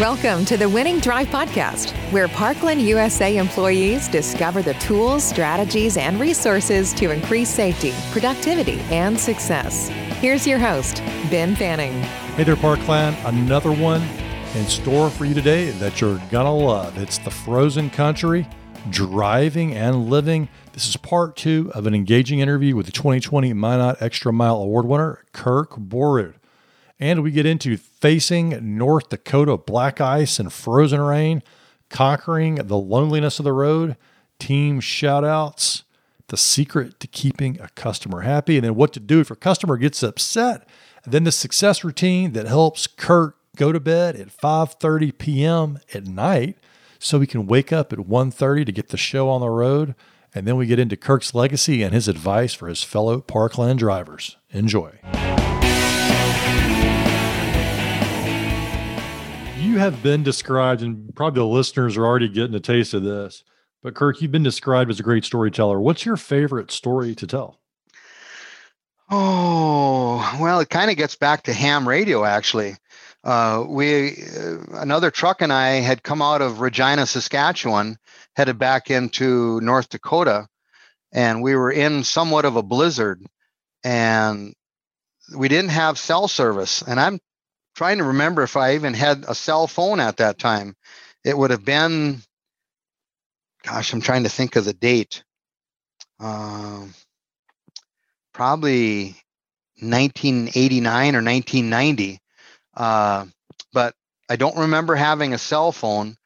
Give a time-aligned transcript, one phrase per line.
[0.00, 6.20] Welcome to the Winning Drive Podcast, where Parkland USA employees discover the tools, strategies, and
[6.20, 9.88] resources to increase safety, productivity, and success.
[10.20, 12.00] Here's your host, Ben Fanning.
[12.36, 13.16] Hey there, Parkland.
[13.24, 14.02] Another one
[14.54, 16.96] in store for you today that you're gonna love.
[16.96, 18.46] It's the frozen country,
[18.90, 20.48] driving and living.
[20.74, 24.86] This is part two of an engaging interview with the 2020 Minot Extra Mile Award
[24.86, 26.34] winner, Kirk Borud.
[27.00, 31.42] And we get into facing North Dakota black ice and frozen rain,
[31.88, 33.96] conquering the loneliness of the road,
[34.38, 35.84] team shoutouts,
[36.28, 39.76] the secret to keeping a customer happy, and then what to do if your customer
[39.76, 40.68] gets upset.
[41.04, 45.78] And then the success routine that helps Kirk go to bed at 5:30 p.m.
[45.94, 46.58] at night
[46.98, 49.94] so he can wake up at 1:30 to get the show on the road.
[50.34, 54.36] And then we get into Kirk's legacy and his advice for his fellow Parkland drivers.
[54.50, 54.98] Enjoy.
[59.78, 63.44] Have been described, and probably the listeners are already getting a taste of this,
[63.80, 65.80] but Kirk, you've been described as a great storyteller.
[65.80, 67.60] What's your favorite story to tell?
[69.08, 72.74] Oh, well, it kind of gets back to ham radio, actually.
[73.22, 77.98] Uh, we, uh, another truck and I had come out of Regina, Saskatchewan,
[78.34, 80.48] headed back into North Dakota,
[81.12, 83.24] and we were in somewhat of a blizzard,
[83.84, 84.54] and
[85.36, 86.82] we didn't have cell service.
[86.82, 87.20] And I'm
[87.78, 90.74] trying to remember if I even had a cell phone at that time.
[91.24, 92.22] It would have been,
[93.62, 95.22] gosh, I'm trying to think of the date.
[96.18, 96.92] Um,
[98.34, 99.14] probably
[99.78, 102.18] 1989 or 1990.
[102.76, 103.26] Uh,
[103.72, 103.94] but
[104.28, 106.16] I don't remember having a cell phone.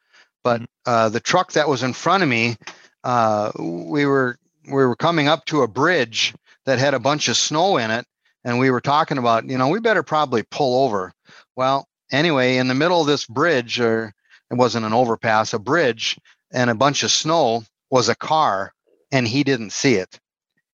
[0.42, 0.90] But mm-hmm.
[0.90, 2.56] uh, the truck that was in front of me,
[3.04, 7.36] uh, we were we were coming up to a bridge that had a bunch of
[7.36, 8.06] snow in it,
[8.42, 11.12] and we were talking about, you know, we better probably pull over.
[11.56, 14.12] Well, anyway, in the middle of this bridge, or
[14.50, 16.18] it wasn't an overpass, a bridge,
[16.52, 18.72] and a bunch of snow was a car,
[19.10, 20.18] and he didn't see it,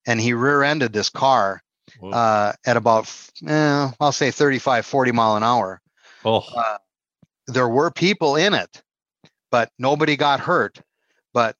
[0.06, 1.62] and he rear-ended this car
[2.02, 3.12] uh, at about,
[3.47, 5.80] eh, I'll say 35, 40 mile an hour.
[6.25, 6.44] Oh.
[6.54, 6.78] Uh,
[7.47, 8.82] there were people in it,
[9.50, 10.81] but nobody got hurt.
[11.32, 11.56] But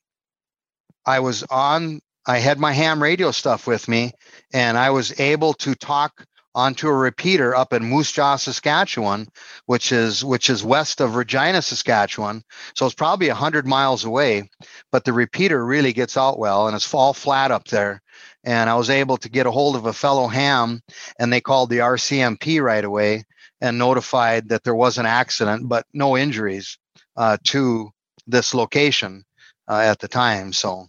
[1.07, 4.13] I was on I had my ham radio stuff with me,
[4.53, 6.27] and I was able to talk
[6.59, 9.29] onto a repeater up in Moose Jaw, Saskatchewan,
[9.67, 12.43] which is which is west of Regina, Saskatchewan.
[12.75, 14.51] So it's probably hundred miles away,
[14.91, 18.03] but the repeater really gets out well, and it's all flat up there.
[18.43, 20.83] And I was able to get a hold of a fellow ham,
[21.21, 23.25] and they called the RCMP right away
[23.61, 26.77] and notified that there was an accident, but no injuries
[27.17, 27.91] uh, to
[28.27, 29.25] this location
[29.69, 30.53] uh, at the time.
[30.53, 30.89] So,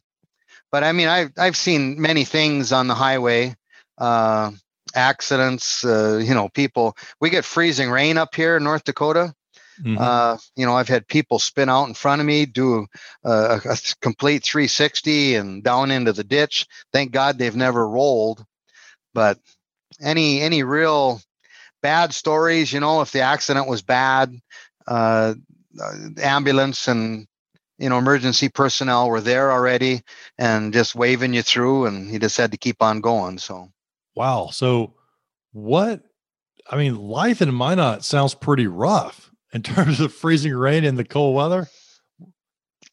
[0.71, 3.55] but I mean, I've I've seen many things on the highway.
[3.99, 4.51] Uh,
[4.95, 5.83] accidents.
[5.83, 6.95] Uh, you know, people.
[7.19, 9.33] We get freezing rain up here in North Dakota.
[9.81, 9.97] Mm-hmm.
[9.97, 12.85] Uh, you know, I've had people spin out in front of me, do
[13.23, 16.67] a, a, complete 360 and down into the ditch.
[16.91, 18.43] Thank God they've never rolled.
[19.13, 19.39] But
[20.01, 21.21] any any real
[21.81, 24.37] bad stories, you know, if the accident was bad,
[24.87, 25.33] uh,
[26.21, 27.27] ambulance and
[27.77, 30.01] you know emergency personnel were there already
[30.37, 33.37] and just waving you through, and you just had to keep on going.
[33.37, 33.69] So
[34.19, 34.49] Wow.
[34.51, 34.95] So
[35.53, 36.03] what
[36.69, 41.05] I mean, life in Minot sounds pretty rough in terms of freezing rain and the
[41.05, 41.69] cold weather.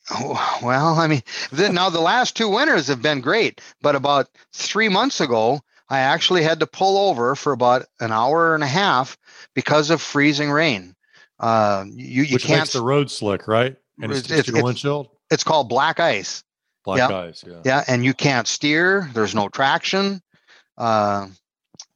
[0.09, 4.29] Oh, well, I mean, the, now the last two winters have been great, but about
[4.53, 8.69] three months ago, I actually had to pull over for about an hour and a
[8.69, 9.19] half
[9.53, 10.95] because of freezing rain.
[11.41, 13.75] Uh, you you Which can't makes the road slick, right?
[14.01, 15.09] And it's, it's, it's, windshield.
[15.33, 16.45] It's called black ice.
[16.85, 17.19] Black yeah.
[17.19, 17.63] ice, yeah.
[17.65, 19.11] Yeah, and you can't steer.
[19.13, 20.23] There's no traction.
[20.77, 21.29] Uh,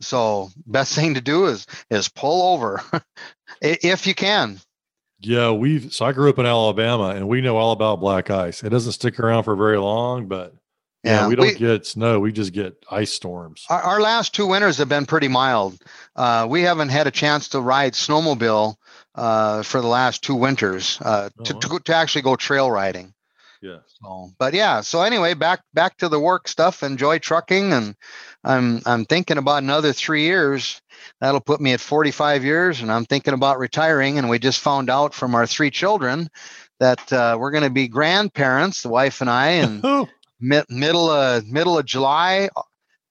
[0.01, 2.83] so best thing to do is is pull over
[3.63, 4.61] if you can.
[5.21, 8.63] Yeah, we've so I grew up in Alabama and we know all about black ice.
[8.63, 10.55] It doesn't stick around for very long, but
[11.05, 12.21] yeah, yeah we don't we, get snow.
[12.21, 13.67] We just get ice storms.
[13.69, 15.79] Our, our, last two winters have been pretty mild.
[16.17, 18.77] Uh, we haven't had a chance to ride snowmobile
[19.15, 23.13] uh, for the last two winters uh, oh, to, to, to actually go trail riding.
[23.61, 23.79] Yeah.
[23.87, 24.81] So, but yeah.
[24.81, 26.83] So anyway, back back to the work stuff.
[26.83, 27.95] Enjoy trucking, and
[28.43, 30.81] I'm I'm thinking about another three years.
[31.21, 34.19] That'll put me at 45 years, and I'm thinking about retiring.
[34.19, 36.29] And we just found out from our three children
[36.79, 39.83] that uh, we're going to be grandparents, the wife and I, and
[40.41, 42.49] mi- middle of middle of July,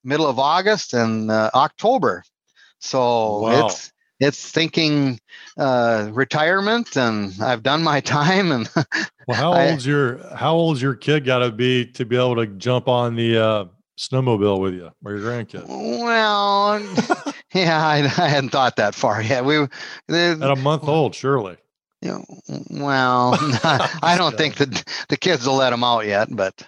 [0.03, 2.23] middle of August, and uh, October.
[2.79, 3.67] So wow.
[3.67, 5.19] it's it's thinking
[5.57, 8.51] uh, retirement, and I've done my time.
[8.51, 8.69] And
[9.27, 12.47] well, how old's your how old's your kid got to be to be able to
[12.47, 13.65] jump on the uh,
[13.97, 15.65] snowmobile with you or your grandkid?
[15.67, 16.79] Well,
[17.53, 19.45] yeah, I, I, hadn't thought that far yet.
[19.45, 19.57] We
[20.09, 21.57] at a month old, surely.
[22.01, 22.25] You know,
[22.69, 23.37] well,
[24.01, 26.65] I don't think that the kids will let them out yet, but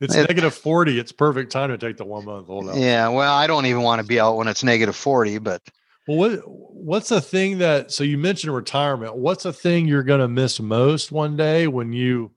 [0.00, 0.98] it's it, negative 40.
[0.98, 2.76] It's perfect time to take the one month old out.
[2.76, 3.08] Yeah.
[3.08, 5.62] Well, I don't even want to be out when it's negative 40, but.
[6.06, 9.16] Well, what what's the thing that so you mentioned retirement?
[9.16, 12.32] What's the thing you're going to miss most one day when you,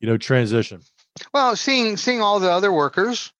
[0.00, 0.80] you know, transition?
[1.32, 3.32] Well, seeing seeing all the other workers,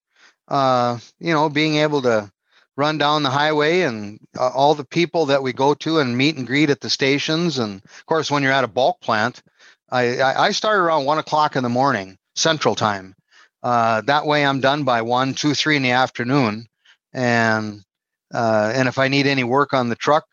[0.49, 2.31] uh, you know, being able to
[2.77, 6.37] run down the highway and uh, all the people that we go to and meet
[6.37, 7.59] and greet at the stations.
[7.59, 9.43] And of course, when you're at a bulk plant,
[9.91, 13.15] I, I start around one o'clock in the morning Central Time.
[13.63, 16.67] Uh, that way, I'm done by one, two, three in the afternoon,
[17.13, 17.83] and
[18.35, 20.25] uh, and if I need any work on the truck,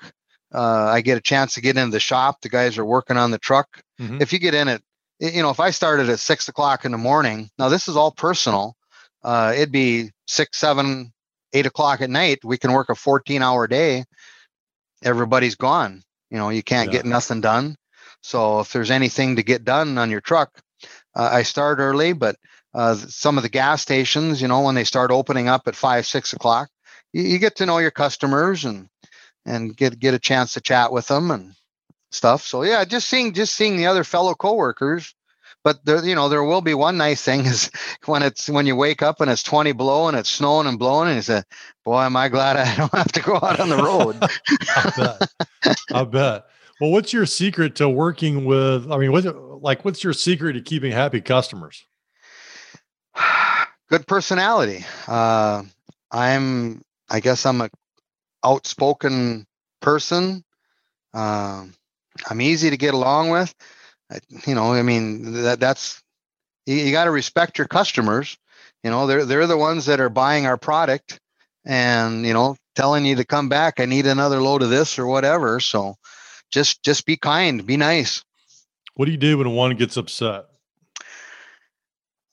[0.54, 2.42] uh, I get a chance to get into the shop.
[2.42, 3.82] The guys are working on the truck.
[4.00, 4.22] Mm-hmm.
[4.22, 4.82] If you get in it,
[5.20, 8.12] you know, if I started at six o'clock in the morning, now this is all
[8.12, 8.76] personal.
[9.24, 11.14] Uh, it'd be six, seven,
[11.54, 14.06] eight o'clock at night, we can work a 14 hour day.
[15.04, 16.04] Everybody's gone.
[16.30, 17.00] You know, you can't yeah.
[17.00, 17.76] get nothing done.
[18.22, 20.60] So if there's anything to get done on your truck,
[21.16, 22.36] uh, I start early, but
[22.74, 26.06] uh, some of the gas stations, you know, when they start opening up at five,
[26.06, 26.70] six o'clock,
[27.14, 28.90] you, you get to know your customers and
[29.46, 31.54] and get get a chance to chat with them and
[32.12, 32.44] stuff.
[32.44, 35.14] So yeah, just seeing just seeing the other fellow coworkers
[35.64, 37.70] but there, you know, there will be one nice thing is
[38.06, 41.10] when it's when you wake up and it's 20 below and it's snowing and blowing,
[41.10, 41.44] and you say,
[41.86, 44.18] "Boy, am I glad I don't have to go out on the road."
[44.76, 45.76] I bet.
[45.94, 46.46] I bet.
[46.80, 48.92] Well, what's your secret to working with?
[48.92, 49.28] I mean, what's
[49.62, 49.86] like?
[49.86, 51.84] What's your secret to keeping happy customers?
[53.90, 54.86] Good personality.
[55.08, 55.64] Uh,
[56.12, 56.82] I'm.
[57.12, 57.70] I guess I'm a
[58.44, 59.46] outspoken
[59.82, 60.44] person.
[61.14, 61.66] Uh,
[62.30, 63.54] I'm easy to get along with
[64.46, 66.02] you know, I mean, that that's
[66.66, 68.38] you, you got to respect your customers.
[68.84, 71.20] You know, they're they're the ones that are buying our product,
[71.66, 73.80] and you know, telling you to come back.
[73.80, 75.60] I need another load of this or whatever.
[75.60, 75.96] So,
[76.52, 78.24] just just be kind, be nice.
[78.96, 80.46] What do you do when one gets upset?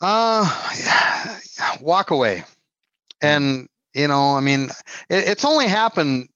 [0.01, 1.39] Uh,
[1.81, 2.39] walk away.
[3.21, 3.27] Hmm.
[3.27, 4.71] And you know, I mean,
[5.09, 6.29] it, it's only happened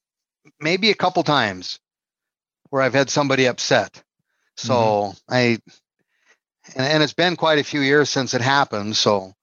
[0.59, 1.79] maybe a couple times
[2.69, 4.01] where I've had somebody upset.
[4.55, 5.33] So mm-hmm.
[5.33, 5.57] I,
[6.75, 8.95] and, and it's been quite a few years since it happened.
[8.95, 9.33] So,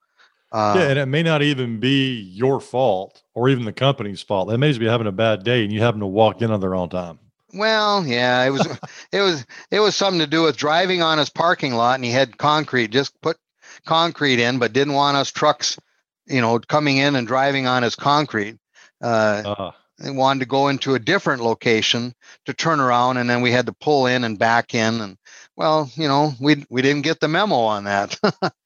[0.52, 4.49] uh, yeah, and it may not even be your fault or even the company's fault.
[4.49, 6.61] They may just be having a bad day, and you happen to walk in on
[6.61, 7.19] their own time.
[7.52, 8.67] Well, yeah, it was,
[9.12, 12.11] it was, it was something to do with driving on his parking lot, and he
[12.11, 13.37] had concrete, just put
[13.87, 15.78] concrete in, but didn't want us trucks,
[16.26, 18.58] you know, coming in and driving on his concrete.
[19.02, 22.14] Uh, uh they wanted to go into a different location
[22.46, 25.17] to turn around and then we had to pull in and back in and
[25.56, 28.19] well you know we we didn't get the memo on that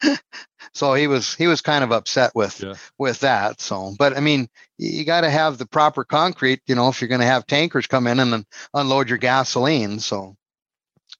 [0.72, 2.74] so he was he was kind of upset with yeah.
[2.98, 4.48] with that so but i mean
[4.78, 7.86] you got to have the proper concrete you know if you're going to have tankers
[7.86, 10.36] come in and then unload your gasoline so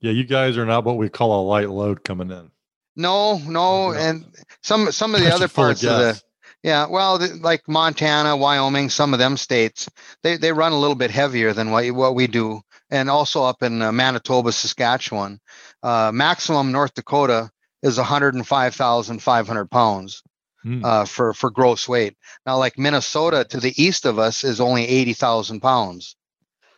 [0.01, 2.51] yeah you guys are not what we call a light load coming in
[2.97, 4.25] no no, and
[4.63, 6.23] some some of the other parts of, the
[6.65, 9.87] yeah, well, like Montana, Wyoming, some of them states,
[10.23, 13.63] they, they run a little bit heavier than what what we do, and also up
[13.63, 15.41] in uh, Manitoba, Saskatchewan,
[15.83, 17.51] uh, maximum North Dakota
[17.83, 20.23] is 105,500 pounds
[20.65, 20.83] mm.
[20.83, 22.17] uh, for for gross weight.
[22.47, 26.17] Now, like Minnesota to the east of us is only 80,000 pounds,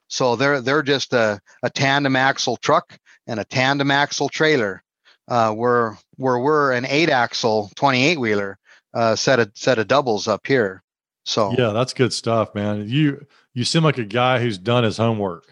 [0.08, 4.82] so they're they're just a, a tandem axle truck and a tandem axle trailer.
[5.28, 8.59] Uh, where where we're an eight axle 28 wheeler
[8.95, 10.83] uh, set of set of doubles up here.
[11.25, 12.88] So yeah, that's good stuff, man.
[12.88, 15.45] You you seem like a guy who's done his homework.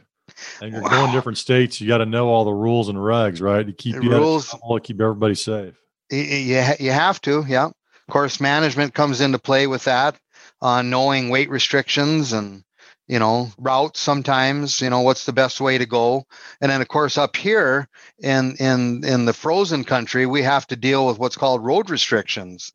[0.61, 0.89] And you're wow.
[0.89, 1.81] going different states.
[1.81, 3.67] You got to know all the rules and regs, right?
[3.67, 5.75] To keep the you rules, to keep everybody safe.
[6.11, 7.67] You you have to, yeah.
[7.67, 10.17] Of course, management comes into play with that
[10.61, 12.64] on knowing weight restrictions and
[13.09, 16.25] you know routes sometimes you know what's the best way to go
[16.61, 17.89] and then of course up here
[18.21, 22.73] in in in the frozen country we have to deal with what's called road restrictions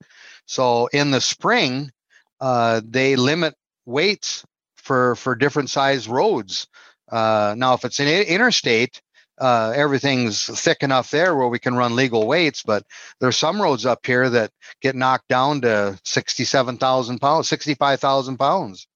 [0.50, 1.92] so in the spring,
[2.42, 3.54] uh, they limit
[3.86, 4.44] weights
[4.78, 6.68] for for different size roads.
[7.12, 9.00] Uh, now, if it's an interstate,
[9.40, 12.64] uh, everything's thick enough there where we can run legal weights.
[12.64, 12.84] But
[13.20, 18.38] there's some roads up here that get knocked down to sixty-seven thousand pounds, sixty-five thousand
[18.38, 18.88] pounds.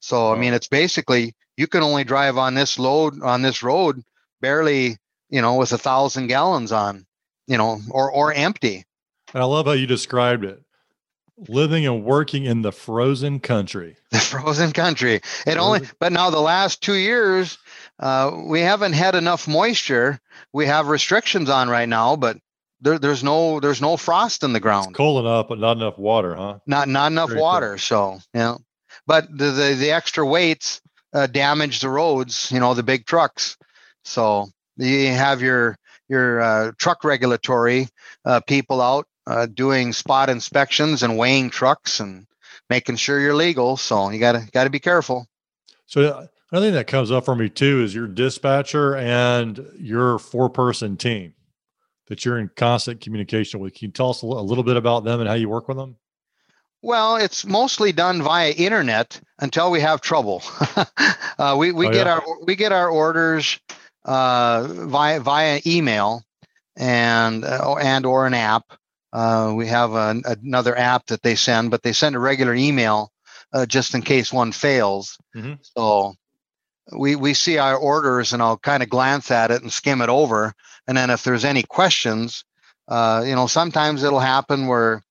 [0.00, 4.02] So I mean, it's basically you can only drive on this load on this road
[4.40, 4.96] barely,
[5.28, 7.06] you know, with a thousand gallons on,
[7.46, 8.84] you know, or or empty.
[9.32, 10.62] And I love how you described it
[11.48, 13.96] living and working in the frozen country.
[14.10, 15.14] The frozen country.
[15.14, 15.58] It frozen.
[15.60, 17.58] only, but now the last two years,
[18.00, 20.20] uh, we haven't had enough moisture.
[20.52, 22.36] We have restrictions on right now, but
[22.80, 24.88] there, there's no there's no frost in the ground.
[24.88, 26.58] It's cold enough, but not enough water, huh?
[26.66, 27.70] Not not enough Very water.
[27.70, 27.78] Cool.
[27.78, 28.56] So yeah,
[29.06, 30.80] but the, the the extra weights
[31.12, 32.50] uh, damage the roads.
[32.52, 33.56] You know the big trucks.
[34.04, 35.76] So you have your
[36.08, 37.88] your uh, truck regulatory
[38.24, 42.26] uh, people out uh, doing spot inspections and weighing trucks and
[42.68, 43.76] making sure you're legal.
[43.76, 45.26] So you gotta gotta be careful.
[45.86, 50.18] So uh, another thing that comes up for me too is your dispatcher and your
[50.18, 51.34] four person team
[52.08, 53.74] that you're in constant communication with.
[53.74, 55.96] Can you tell us a little bit about them and how you work with them?
[56.82, 60.42] Well, it's mostly done via internet until we have trouble.
[61.38, 62.14] uh, we we oh, get yeah.
[62.14, 63.60] our we get our orders
[64.04, 66.24] uh, via via email
[66.76, 68.64] and uh, and or an app.
[69.12, 73.10] Uh, we have an, another app that they send, but they send a regular email
[73.52, 75.18] uh, just in case one fails.
[75.36, 75.54] Mm-hmm.
[75.62, 76.14] So
[76.96, 80.08] we we see our orders, and I'll kind of glance at it and skim it
[80.08, 80.54] over,
[80.86, 82.44] and then if there's any questions,
[82.88, 85.02] uh, you know, sometimes it'll happen where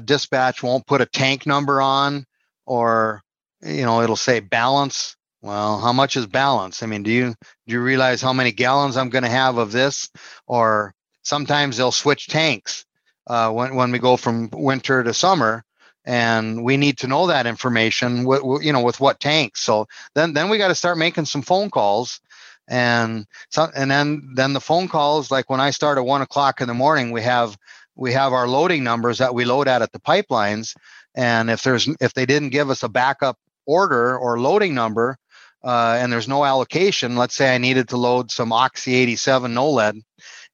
[0.00, 2.26] dispatch won't put a tank number on,
[2.66, 3.22] or
[3.62, 5.16] you know, it'll say balance
[5.46, 6.82] well, how much is balance?
[6.82, 7.34] I mean, do you
[7.66, 10.10] do you realize how many gallons I'm going to have of this?
[10.48, 12.84] Or sometimes they'll switch tanks
[13.28, 15.62] uh, when when we go from winter to summer,
[16.04, 18.24] and we need to know that information.
[18.24, 19.60] With, you know, with what tanks.
[19.60, 22.20] So then then we got to start making some phone calls,
[22.66, 26.60] and so and then then the phone calls like when I start at one o'clock
[26.60, 27.56] in the morning, we have
[27.96, 30.76] we have our loading numbers that we load at at the pipelines,
[31.14, 35.18] and if there's if they didn't give us a backup order or loading number
[35.64, 39.70] uh, and there's no allocation, let's say I needed to load some Oxy 87 no
[39.70, 40.00] lead,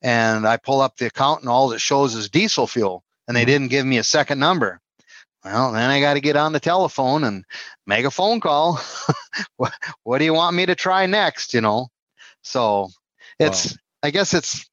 [0.00, 3.42] and I pull up the account and all it shows is diesel fuel, and they
[3.42, 3.46] mm-hmm.
[3.48, 4.80] didn't give me a second number.
[5.44, 7.44] Well, then I got to get on the telephone and
[7.84, 8.80] make a phone call.
[9.56, 9.72] what,
[10.04, 11.52] what, do you want me to try next?
[11.52, 11.88] You know,
[12.42, 12.88] so
[13.40, 13.76] it's wow.
[14.04, 14.68] I guess it's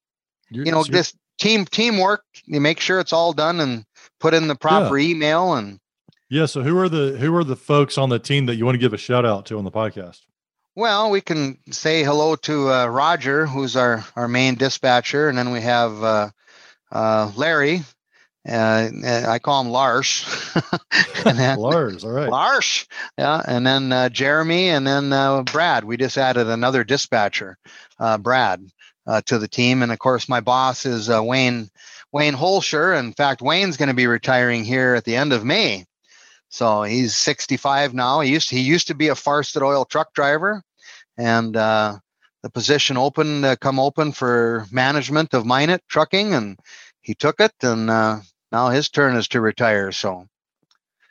[0.51, 2.23] you're, you know this team teamwork.
[2.45, 3.85] You make sure it's all done and
[4.19, 5.11] put in the proper yeah.
[5.11, 5.79] email and
[6.29, 6.45] yeah.
[6.45, 8.79] So who are the who are the folks on the team that you want to
[8.79, 10.19] give a shout out to on the podcast?
[10.75, 15.51] Well, we can say hello to uh, Roger, who's our our main dispatcher, and then
[15.51, 16.29] we have uh,
[16.91, 17.81] uh, Larry.
[18.47, 18.89] Uh,
[19.27, 20.25] I call him Lars.
[21.25, 22.29] then, Lars, all right.
[22.29, 25.83] Lars, yeah, and then uh, Jeremy, and then uh, Brad.
[25.83, 27.57] We just added another dispatcher,
[28.19, 28.65] Brad,
[29.25, 31.69] to the team, and of course, my boss is Wayne
[32.11, 32.97] Wayne Holscher.
[32.97, 35.85] In fact, Wayne's going to be retiring here at the end of May.
[36.49, 38.21] So he's 65 now.
[38.21, 40.63] He used to, he used to be a Farstad Oil truck driver,
[41.17, 41.97] and uh,
[42.41, 46.59] the position open uh, come open for management of Minot Trucking, and
[47.01, 48.19] he took it, and uh,
[48.51, 49.91] now his turn is to retire.
[49.91, 50.27] So,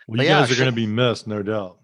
[0.09, 1.79] well, you guys are going to be missed, no doubt.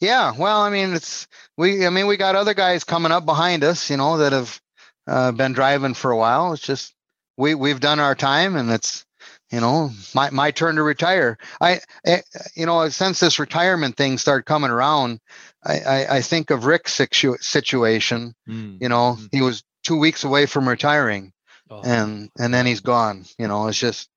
[0.00, 1.28] Yeah, well, I mean, it's
[1.58, 1.86] we.
[1.86, 4.60] I mean, we got other guys coming up behind us, you know, that have
[5.10, 6.52] uh, been driving for a while.
[6.52, 6.94] It's just
[7.36, 9.04] we we've done our time, and it's
[9.50, 12.22] you know my, my turn to retire I, I,
[12.54, 15.20] you know since this retirement thing started coming around
[15.64, 18.78] i i, I think of rick's situ- situation mm.
[18.80, 19.28] you know mm.
[19.32, 21.32] he was two weeks away from retiring
[21.70, 21.82] oh.
[21.84, 24.08] and and then he's gone you know it's just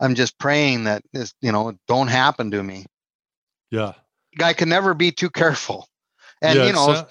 [0.00, 2.86] i'm just praying that this you know don't happen to me
[3.70, 3.92] yeah
[4.38, 5.88] guy can never be too careful
[6.40, 7.06] and yeah, you know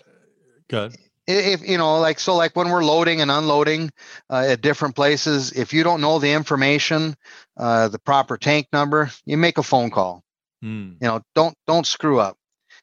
[0.69, 0.95] good
[1.27, 3.89] if you know like so like when we're loading and unloading
[4.29, 7.15] uh, at different places if you don't know the information
[7.57, 10.23] uh, the proper tank number you make a phone call.
[10.63, 10.97] Mm.
[11.01, 12.37] you know don't don't screw up.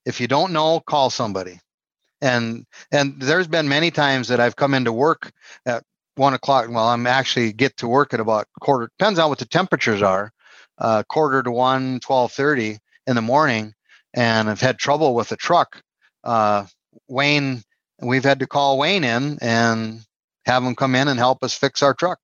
[0.04, 1.61] If you don't know call somebody.
[2.20, 5.32] And and there's been many times that i've come into work
[5.66, 5.82] at
[6.14, 9.46] one o'clock well i'm actually get to work at about quarter depends on what the
[9.46, 10.30] temperatures are
[10.78, 13.75] uh, quarter to one 12.30 in the morning
[14.14, 15.82] and i've had trouble with the truck.
[16.22, 16.64] Uh,
[17.08, 17.62] wayne
[18.02, 20.00] we've had to call Wayne in and
[20.47, 22.18] have him come in and help us fix our truck.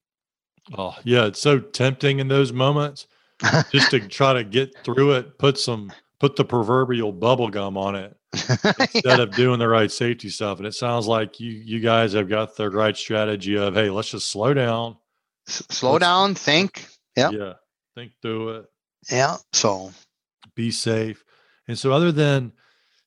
[0.76, 3.06] Oh, yeah, it's so tempting in those moments
[3.72, 7.94] just to try to get through it, put some put the proverbial bubble gum on
[7.94, 9.22] it instead yeah.
[9.22, 10.58] of doing the right safety stuff.
[10.58, 14.10] And it sounds like you you guys have got the right strategy of hey, let's
[14.10, 14.96] just slow down.
[15.48, 16.86] S- slow let's, down, think.
[17.16, 17.30] Yeah.
[17.30, 17.52] Yeah.
[17.94, 18.66] Think through it.
[19.10, 19.36] Yeah.
[19.52, 19.92] So
[20.54, 21.24] be safe.
[21.66, 22.52] And so other than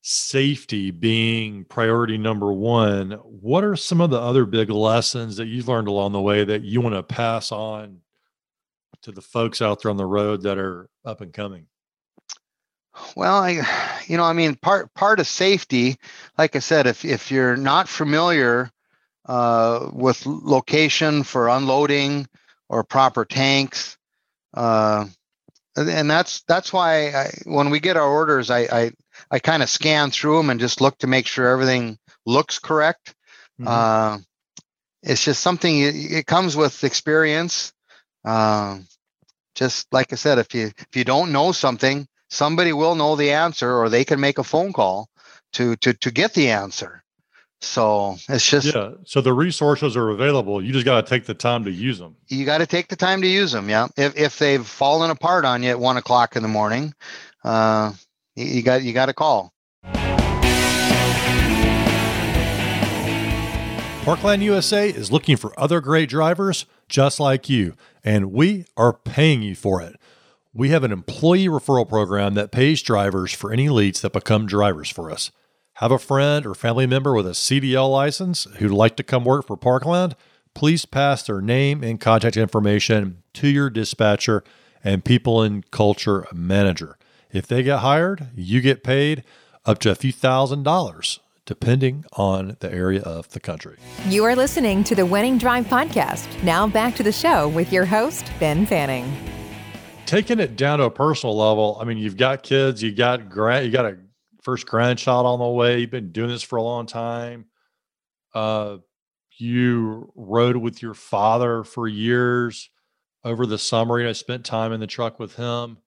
[0.01, 5.67] safety being priority number one, what are some of the other big lessons that you've
[5.67, 7.99] learned along the way that you want to pass on
[9.03, 11.67] to the folks out there on the road that are up and coming?
[13.15, 13.61] Well, I,
[14.07, 15.97] you know, I mean, part part of safety,
[16.37, 18.69] like I said, if if you're not familiar
[19.25, 22.27] uh, with location for unloading
[22.69, 23.97] or proper tanks,
[24.53, 25.05] uh,
[25.77, 28.91] and that's that's why I, when we get our orders, I I,
[29.31, 33.15] I kind of scan through them and just look to make sure everything looks correct.
[33.59, 33.67] Mm-hmm.
[33.67, 34.19] Uh,
[35.03, 37.73] it's just something it comes with experience.
[38.23, 38.79] Uh,
[39.55, 43.31] just like I said, if you if you don't know something, somebody will know the
[43.31, 45.09] answer, or they can make a phone call
[45.53, 47.03] to to to get the answer.
[47.61, 48.91] So it's just yeah.
[49.05, 50.63] So the resources are available.
[50.63, 52.15] You just got to take the time to use them.
[52.27, 53.69] You got to take the time to use them.
[53.69, 53.87] Yeah.
[53.97, 56.93] If if they've fallen apart on you at one o'clock in the morning,
[57.43, 57.93] uh,
[58.41, 59.53] you got you got to call.
[64.03, 69.43] Parkland USA is looking for other great drivers just like you, and we are paying
[69.43, 69.95] you for it.
[70.53, 74.89] We have an employee referral program that pays drivers for any leads that become drivers
[74.89, 75.31] for us.
[75.75, 79.47] Have a friend or family member with a CDL license who'd like to come work
[79.47, 80.15] for Parkland?
[80.53, 84.43] Please pass their name and contact information to your dispatcher
[84.83, 86.97] and people and culture manager.
[87.33, 89.23] If they get hired, you get paid
[89.65, 93.77] up to a few thousand dollars depending on the area of the country.
[94.07, 96.41] You are listening to the Winning Drive podcast.
[96.43, 99.11] Now back to the show with your host, Ben Fanning.
[100.05, 103.65] Taking it down to a personal level, I mean, you've got kids, you got grand,
[103.65, 103.97] you got a
[104.43, 105.79] first grandchild on the way.
[105.79, 107.45] You've been doing this for a long time.
[108.33, 108.77] Uh,
[109.37, 112.69] you rode with your father for years
[113.23, 113.99] over the summer.
[113.99, 115.77] You know, spent time in the truck with him.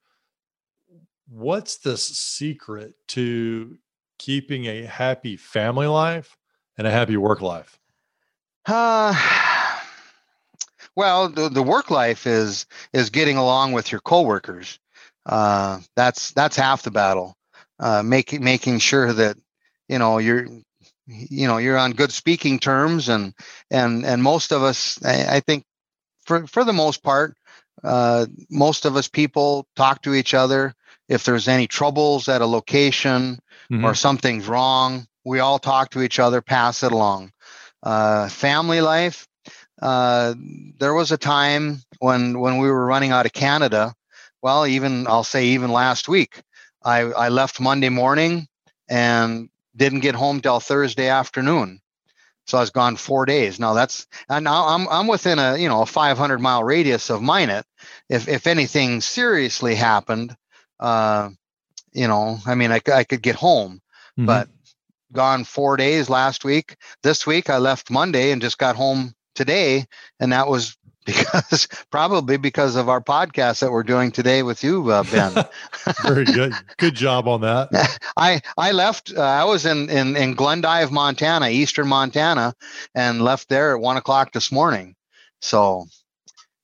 [1.29, 3.79] What's the secret to
[4.19, 6.37] keeping a happy family life
[6.77, 7.79] and a happy work life?
[8.67, 9.15] Uh,
[10.97, 14.79] well, the, the work life is is getting along with your coworkers.
[15.27, 17.37] Uh, that's that's half the battle.
[17.79, 19.37] Uh, making making sure that
[19.89, 20.47] you know you're
[21.07, 23.35] you know you're on good speaking terms and
[23.71, 25.65] and and most of us I, I think
[26.25, 27.37] for for the most part
[27.83, 30.75] uh, most of us people talk to each other
[31.09, 33.39] if there's any troubles at a location
[33.71, 33.85] mm-hmm.
[33.85, 37.33] or something's wrong, we all talk to each other, pass it along.
[37.83, 39.27] Uh, family life.
[39.81, 40.35] Uh,
[40.79, 43.95] there was a time when when we were running out of Canada.
[44.41, 46.43] Well, even I'll say even last week,
[46.83, 48.47] I, I left Monday morning
[48.89, 51.81] and didn't get home till Thursday afternoon.
[52.47, 53.59] So I was gone four days.
[53.59, 57.23] Now that's and now I'm I'm within a you know a 500 mile radius of
[57.23, 57.65] Minot.
[58.09, 60.37] If if anything seriously happened,
[60.85, 61.31] uh,
[61.93, 63.81] you know, I mean, I, I could get home,
[64.19, 64.27] mm-hmm.
[64.27, 64.49] but
[65.13, 66.77] gone four days last week.
[67.03, 69.87] This week I left Monday and just got home today.
[70.21, 74.91] And that was because probably because of our podcast that we're doing today with you,
[74.91, 75.45] uh, Ben.
[76.03, 76.53] Very good.
[76.79, 77.69] Good job on that.
[78.17, 79.13] I I left.
[79.15, 82.55] Uh, I was in in in Glendive, Montana, Eastern Montana,
[82.95, 84.97] and left there at one o'clock this morning.
[85.43, 85.87] So,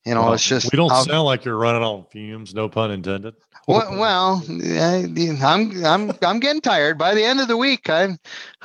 [0.05, 2.55] you know, well, it's just we don't I'll, sound like you're running on fumes.
[2.55, 3.35] No pun intended.
[3.69, 6.99] Well, well, I'm I'm I'm getting tired.
[6.99, 8.19] By the end of the week, I'm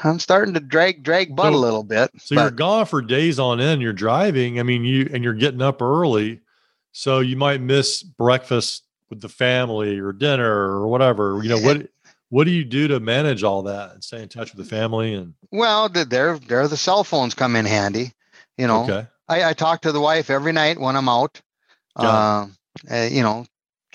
[0.04, 2.10] I'm starting to drag drag butt so, a little bit.
[2.18, 2.42] So but.
[2.42, 3.84] you're gone for days on end.
[3.84, 4.60] You're driving.
[4.60, 6.40] I mean, you and you're getting up early,
[6.92, 11.40] so you might miss breakfast with the family or dinner or whatever.
[11.44, 11.88] You know what?
[12.30, 15.14] What do you do to manage all that and stay in touch with the family?
[15.14, 18.14] And well, there there the cell phones come in handy.
[18.58, 19.08] You know, okay.
[19.28, 21.42] I, I talk to the wife every night when I'm out.
[21.96, 22.48] Uh,
[22.92, 23.46] uh, you know,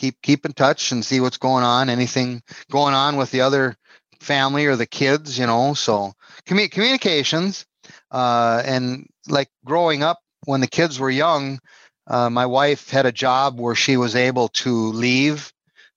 [0.00, 3.76] keep keep in touch and see what's going on anything going on with the other
[4.20, 6.12] family or the kids you know so
[6.46, 7.66] commu- communications
[8.10, 11.60] uh, and like growing up when the kids were young
[12.06, 15.52] uh, my wife had a job where she was able to leave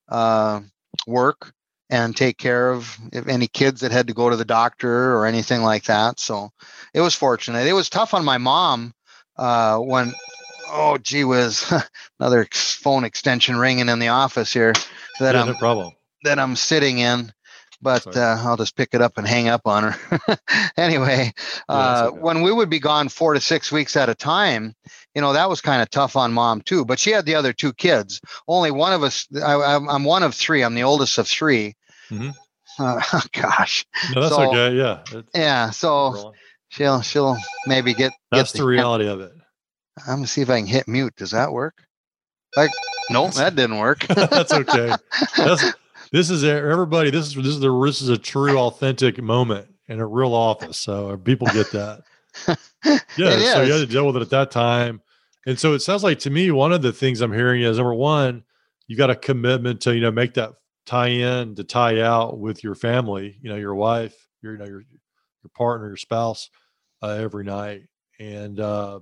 [0.10, 0.60] uh,
[1.08, 1.54] work
[1.90, 5.62] and take care of any kids that had to go to the doctor or anything
[5.62, 6.20] like that.
[6.20, 6.50] So
[6.94, 7.68] it was fortunate.
[7.68, 8.94] It was tough on my mom
[9.38, 10.14] uh, when
[10.70, 11.72] oh gee whiz
[12.20, 14.74] another phone extension ringing in the office here
[15.20, 15.92] that yeah, i'm no problem.
[16.24, 17.32] that i'm sitting in
[17.82, 20.38] but uh, i'll just pick it up and hang up on her.
[20.78, 21.32] Anyway
[21.70, 22.20] uh, okay.
[22.20, 24.74] when we would be gone four to six weeks at a time
[25.14, 27.54] you know that was kind of tough on mom too but she had the other
[27.54, 28.22] two kids.
[28.48, 31.76] Only one of us I, am one of three i'm the oldest of 3
[32.10, 32.30] mm-hmm.
[32.80, 33.86] uh, oh, gosh.
[34.16, 36.34] No, that's so, okay yeah it's yeah so
[36.74, 39.34] she'll she'll maybe get that's get the, the reality of it
[39.98, 41.16] I'm gonna see if I can hit mute.
[41.16, 41.86] Does that work?
[42.56, 42.72] Like,
[43.10, 44.06] nope, that didn't work.
[44.08, 44.96] That's okay.
[45.38, 45.74] That's,
[46.12, 47.10] this is everybody.
[47.10, 50.78] This is this is the this is a true, authentic moment in a real office.
[50.78, 52.04] So people get that.
[53.16, 53.54] Yeah.
[53.54, 55.02] so you had to deal with it at that time,
[55.46, 57.94] and so it sounds like to me one of the things I'm hearing is number
[57.94, 58.44] one,
[58.88, 60.54] you got a commitment to you know make that
[60.86, 63.38] tie in to tie out with your family.
[63.42, 66.50] You know, your wife, your you know your your partner, your spouse,
[67.04, 67.84] uh, every night,
[68.20, 69.02] and uh,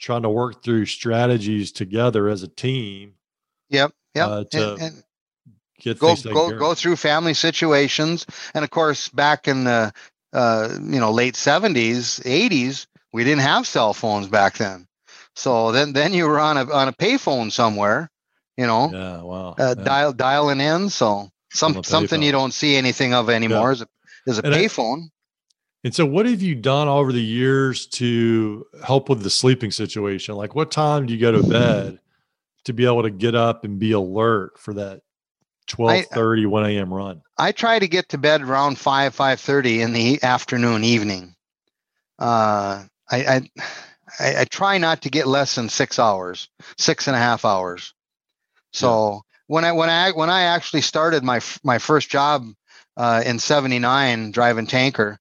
[0.00, 3.14] trying to work through strategies together as a team.
[3.68, 3.92] Yep.
[4.16, 4.28] Yep.
[4.28, 5.04] Uh, to and, and
[5.78, 9.92] get go go go through family situations, and of course, back in the
[10.32, 14.88] uh, you know late seventies, eighties, we didn't have cell phones back then.
[15.36, 18.10] So then then you were on a on a payphone somewhere,
[18.56, 18.90] you know.
[18.92, 19.22] Yeah.
[19.22, 19.54] Wow.
[19.56, 19.84] Uh, yeah.
[19.84, 20.90] Dial dialing in.
[20.90, 23.72] So some something you don't see anything of anymore yeah.
[23.72, 23.86] is a
[24.26, 25.10] is a payphone.
[25.82, 30.34] And so, what have you done over the years to help with the sleeping situation?
[30.34, 31.98] Like, what time do you go to bed
[32.64, 35.00] to be able to get up and be alert for that
[35.68, 36.92] 12 30, 1 a.m.
[36.92, 37.22] run?
[37.38, 41.34] I try to get to bed around 5, 5 30 in the afternoon, evening.
[42.18, 43.50] Uh, I, I,
[44.18, 47.94] I, I, try not to get less than six hours, six and a half hours.
[48.74, 49.18] So yeah.
[49.46, 52.46] when I when I when I actually started my my first job
[52.98, 55.18] uh, in '79 driving tanker,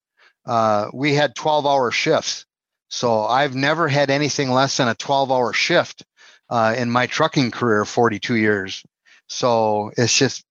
[0.49, 2.45] uh, we had 12 hour shifts.
[2.89, 6.03] So I've never had anything less than a 12 hour shift
[6.49, 8.83] uh, in my trucking career, 42 years.
[9.27, 10.43] So it's just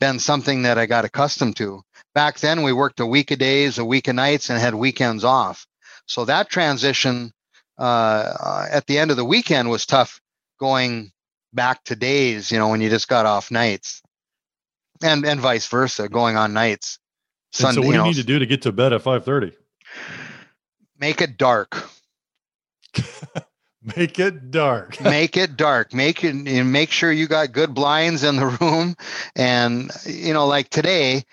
[0.00, 1.82] been something that I got accustomed to.
[2.14, 5.22] Back then, we worked a week of days, a week of nights, and had weekends
[5.22, 5.66] off.
[6.06, 7.30] So that transition
[7.76, 10.18] uh, at the end of the weekend was tough
[10.58, 11.12] going
[11.52, 14.00] back to days, you know, when you just got off nights
[15.02, 16.98] and, and vice versa, going on nights.
[17.56, 19.56] Sunday, so what do you, know, need to do to get to bed at 530?
[20.98, 21.90] Make it dark.
[23.82, 25.00] make it dark.
[25.02, 25.92] make it dark.
[25.92, 28.96] Make it make sure you got good blinds in the room.
[29.36, 31.24] And you know, like today,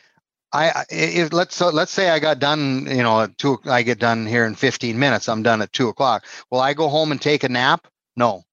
[0.52, 4.00] I if let's so let's say I got done, you know, at two I get
[4.00, 5.30] done here in 15 minutes.
[5.30, 6.26] I'm done at two o'clock.
[6.52, 7.88] Will I go home and take a nap?
[8.16, 8.44] No.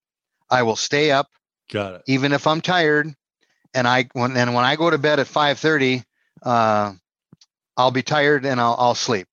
[0.48, 1.28] I will stay up.
[1.70, 2.02] Got it.
[2.06, 3.12] Even if I'm tired.
[3.74, 6.04] And I when and when I go to bed at 5:30,
[6.42, 6.92] uh,
[7.80, 9.28] I'll be tired and I'll I'll sleep.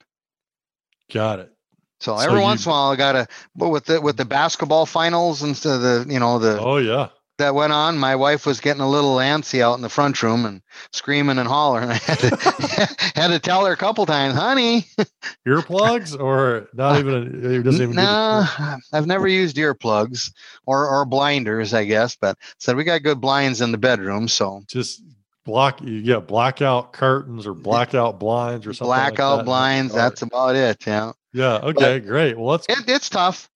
[1.12, 1.54] Got it.
[2.00, 3.28] So, so every you, once in a while, I gotta.
[3.56, 7.54] But with the with the basketball finals and the you know the oh yeah that
[7.54, 10.62] went on, my wife was getting a little antsy out in the front room and
[10.92, 11.90] screaming and hollering.
[11.92, 14.86] I had to had to tell her a couple times, honey.
[15.48, 17.46] Earplugs or not even?
[17.46, 17.96] It doesn't even.
[17.96, 18.46] No,
[18.94, 20.32] I've never used earplugs
[20.66, 22.16] or or blinders, I guess.
[22.16, 25.02] But said we got good blinds in the bedroom, so just
[25.48, 29.46] block you get blackout curtains or blackout blinds or something blackout like that.
[29.46, 33.50] blinds that's about it yeah yeah okay but great well that's it, it's tough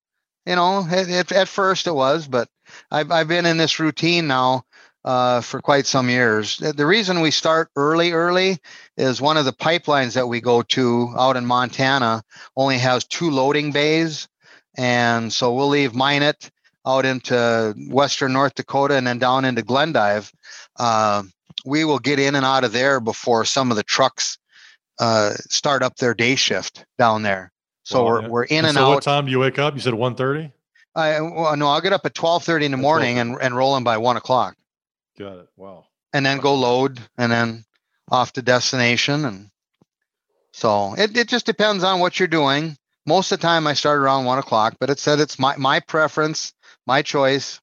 [0.45, 2.47] you know it, it, at first it was but
[2.89, 4.63] I've, I've been in this routine now
[5.03, 8.57] uh, for quite some years the reason we start early early
[8.95, 12.23] is one of the pipelines that we go to out in montana
[12.55, 14.29] only has two loading bays
[14.77, 16.49] and so we'll leave minot
[16.85, 20.31] out into western north dakota and then down into glendive
[20.79, 21.23] uh,
[21.65, 24.37] we will get in and out of there before some of the trucks
[24.99, 27.51] uh, start up their day shift down there.
[27.83, 28.27] So well, we're, yeah.
[28.27, 28.93] we're in and, and so out.
[28.95, 29.73] What time do you wake up?
[29.73, 30.51] You said 1.30?
[30.95, 33.77] I well, no, I'll get up at twelve thirty in the morning and, and roll
[33.77, 34.57] in by one o'clock.
[35.17, 35.47] Got it.
[35.55, 35.85] Wow.
[36.13, 37.65] And then go load and then
[38.09, 39.23] off to destination.
[39.23, 39.51] And
[40.51, 42.77] so it, it just depends on what you're doing.
[43.05, 45.79] Most of the time I start around one o'clock, but it said it's my, my
[45.79, 46.53] preference,
[46.85, 47.61] my choice.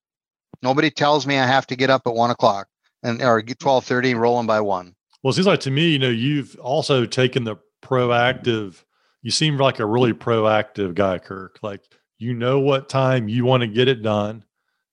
[0.62, 2.66] Nobody tells me I have to get up at one o'clock
[3.02, 6.08] and or 12 30 rolling by one well it seems like to me you know
[6.08, 8.84] you've also taken the proactive
[9.22, 11.82] you seem like a really proactive guy kirk like
[12.18, 14.44] you know what time you want to get it done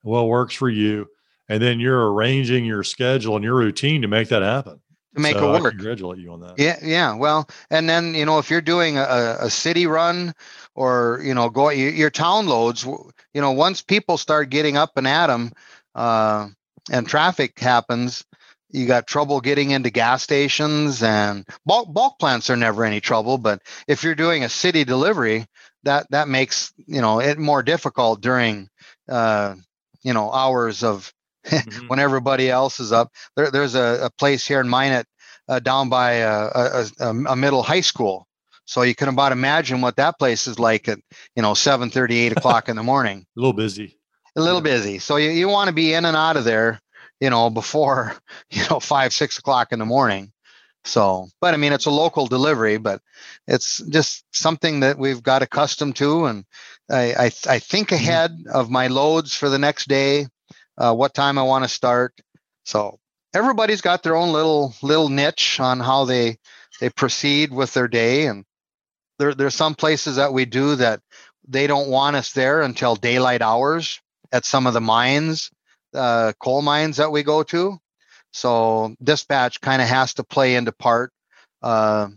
[0.01, 1.07] what works for you
[1.49, 4.79] and then you're arranging your schedule and your routine to make that happen
[5.15, 5.73] to make so it work.
[5.73, 6.55] I congratulate you on that.
[6.57, 7.15] Yeah, yeah.
[7.15, 10.33] Well, and then you know if you're doing a, a city run
[10.75, 15.07] or you know go your town loads, you know once people start getting up and
[15.07, 15.51] at them,
[15.95, 16.49] uh,
[16.91, 18.23] and traffic happens,
[18.69, 23.37] you got trouble getting into gas stations and bulk, bulk plants are never any trouble.
[23.37, 25.45] But if you're doing a city delivery,
[25.83, 28.69] that that makes you know it more difficult during
[29.07, 29.55] uh,
[30.03, 31.11] you know hours of
[31.45, 31.87] mm-hmm.
[31.87, 33.09] when everybody else is up.
[33.35, 35.05] There, there's a, a, place here in Minot
[35.47, 36.85] uh, down by a, a,
[37.29, 38.27] a, middle high school.
[38.65, 40.97] So you can about imagine what that place is like at
[41.35, 43.25] you know 7 30, 8 o'clock in the morning.
[43.37, 43.99] a little busy
[44.35, 44.99] a little busy.
[44.99, 46.79] So you, you want to be in and out of there,
[47.19, 48.15] you know, before,
[48.49, 50.31] you know, five, six o'clock in the morning.
[50.83, 53.01] So, but I mean, it's a local delivery, but
[53.47, 56.25] it's just something that we've got accustomed to.
[56.25, 56.45] And
[56.89, 57.95] I, I, I think mm-hmm.
[57.95, 60.27] ahead of my loads for the next day,
[60.77, 62.13] uh, what time I want to start.
[62.65, 62.99] So
[63.33, 66.37] everybody's got their own little, little niche on how they,
[66.79, 68.27] they proceed with their day.
[68.27, 68.45] And
[69.17, 70.99] there, there's some places that we do that
[71.47, 75.51] they don't want us there until daylight hours at some of the mines,
[75.93, 77.77] uh, coal mines that we go to.
[78.31, 81.11] So dispatch kind of has to play into part.
[81.61, 82.09] Uh,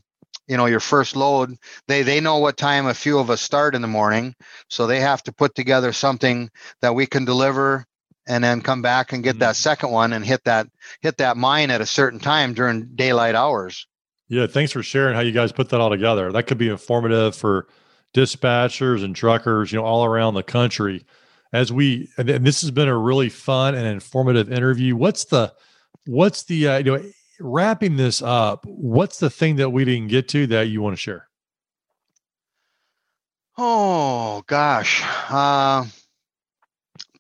[0.49, 3.75] you know, your first load, they they know what time a few of us start
[3.75, 4.35] in the morning,
[4.69, 7.85] so they have to put together something that we can deliver,
[8.27, 9.41] and then come back and get mm-hmm.
[9.41, 10.67] that second one and hit that
[11.03, 13.87] hit that mine at a certain time during daylight hours.
[14.29, 16.33] Yeah, thanks for sharing how you guys put that all together.
[16.33, 17.67] That could be informative for
[18.15, 21.05] dispatchers and truckers, you know, all around the country
[21.53, 25.53] as we and this has been a really fun and informative interview what's the
[26.07, 27.03] what's the uh, you know
[27.41, 31.01] wrapping this up what's the thing that we didn't get to that you want to
[31.01, 31.29] share
[33.61, 35.85] Oh gosh, uh,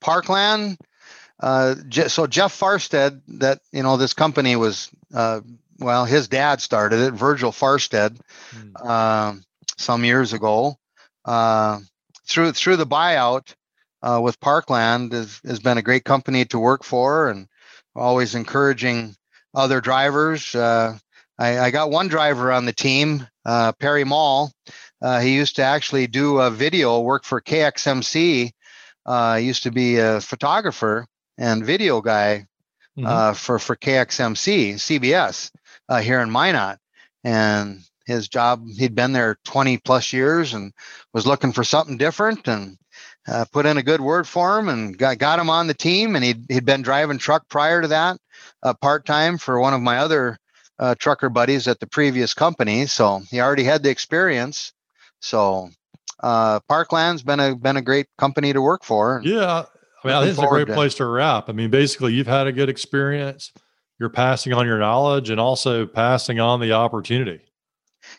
[0.00, 0.78] Parkland.
[1.40, 1.74] Uh,
[2.06, 5.40] so Jeff Farstad, that you know, this company was uh,
[5.80, 8.20] well, his dad started it, Virgil Farstad,
[8.54, 9.42] mm.
[9.76, 10.76] some years ago.
[11.24, 11.80] Uh,
[12.24, 13.54] through through the buyout
[14.02, 17.48] uh, with Parkland has, has been a great company to work for, and
[17.94, 19.16] always encouraging
[19.54, 20.54] other drivers.
[20.54, 20.98] Uh,
[21.38, 24.52] I, I, got one driver on the team, uh, Perry Mall.
[25.00, 28.50] Uh, he used to actually do a video work for KXMC.
[29.06, 31.06] Uh, used to be a photographer
[31.38, 32.46] and video guy
[32.98, 33.06] mm-hmm.
[33.06, 35.50] uh, for for KXMC CBS
[35.88, 36.78] uh, here in Minot,
[37.24, 40.72] and his job he'd been there 20 plus years and
[41.12, 42.76] was looking for something different and
[43.28, 46.16] uh, put in a good word for him and got, got him on the team
[46.16, 48.18] and he'd, he'd been driving truck prior to that
[48.62, 50.38] uh, part-time for one of my other
[50.78, 54.72] uh, trucker buddies at the previous company so he already had the experience
[55.20, 55.68] so
[56.20, 59.64] uh, parkland's been a been a great company to work for yeah
[60.04, 61.48] I mean, I think it's a great to, place to wrap.
[61.48, 63.52] I mean, basically, you've had a good experience.
[63.98, 67.40] You're passing on your knowledge and also passing on the opportunity.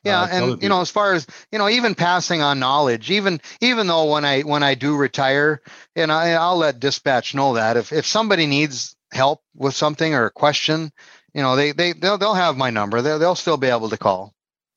[0.03, 3.41] Yeah, uh, and you know, as far as you know, even passing on knowledge, even
[3.61, 5.61] even though when I when I do retire,
[5.95, 10.25] and I, I'll let dispatch know that if if somebody needs help with something or
[10.25, 10.91] a question,
[11.33, 13.01] you know, they they they'll they'll have my number.
[13.01, 14.33] They'll they'll still be able to call.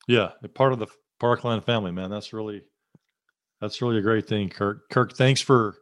[0.07, 0.87] Yeah, part of the
[1.19, 2.09] Parkland family, man.
[2.09, 2.63] That's really
[3.61, 4.89] that's really a great thing, Kirk.
[4.89, 5.75] Kirk, thanks for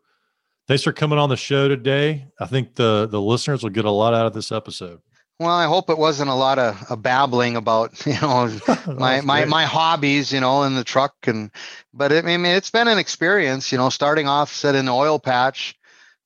[0.67, 2.27] thanks for coming on the show today.
[2.39, 4.99] I think the the listeners will get a lot out of this episode.
[5.41, 8.47] Well, I hope it wasn't a lot of, of babbling about you know
[8.87, 11.49] my my my hobbies, you know, in the truck and
[11.95, 14.93] but it, I mean it's been an experience, you know, starting off set in the
[14.93, 15.75] oil patch,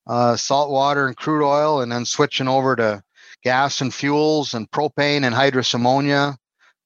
[0.06, 3.02] uh, salt water and crude oil, and then switching over to
[3.42, 6.38] gas and fuels and propane and hydrous ammonia,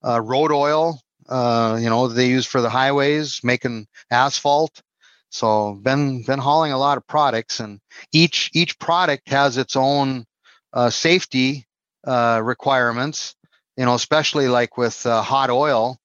[0.06, 4.84] uh, road oil, uh, you know, they use for the highways, making asphalt.
[5.32, 7.80] So been been hauling a lot of products, and
[8.12, 10.26] each each product has its own
[10.74, 11.66] uh, safety
[12.06, 13.36] uh, requirements.
[13.78, 16.00] You know, especially like with uh, hot oil,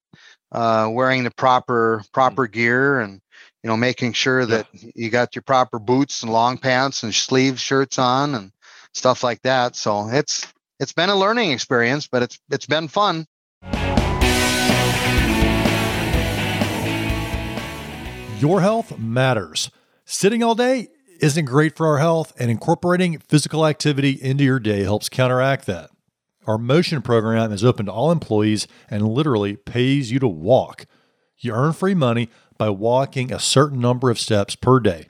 [0.53, 2.13] uh, wearing the proper mm.
[2.13, 3.21] proper gear and
[3.63, 4.91] you know making sure that yeah.
[4.95, 8.53] you got your proper boots and long pants and sleeve shirts on and
[8.93, 9.77] stuff like that.
[9.77, 10.47] So it's
[10.79, 13.27] it's been a learning experience, but it's it's been fun.
[18.39, 19.71] Your health matters.
[20.05, 20.89] Sitting all day
[21.21, 25.91] isn't great for our health, and incorporating physical activity into your day helps counteract that.
[26.47, 30.87] Our motion program is open to all employees and literally pays you to walk.
[31.39, 35.09] You earn free money by walking a certain number of steps per day.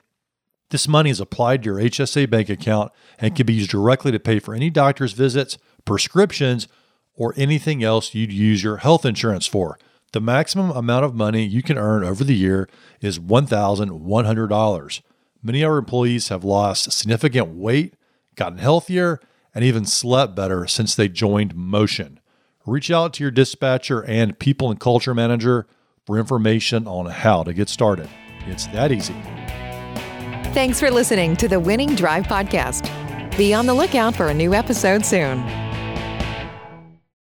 [0.69, 4.19] This money is applied to your HSA bank account and can be used directly to
[4.19, 6.67] pay for any doctor's visits, prescriptions,
[7.13, 9.77] or anything else you'd use your health insurance for.
[10.13, 12.67] The maximum amount of money you can earn over the year
[13.01, 15.01] is $1,100.
[15.45, 17.93] Many of our employees have lost significant weight,
[18.33, 19.19] gotten healthier,
[19.53, 22.19] and even slept better since they joined Motion.
[22.65, 25.67] Reach out to your dispatcher and people and culture manager
[26.03, 28.09] for information on how to get started.
[28.47, 29.13] It's that easy.
[30.55, 32.89] Thanks for listening to the Winning Drive Podcast.
[33.37, 35.64] Be on the lookout for a new episode soon.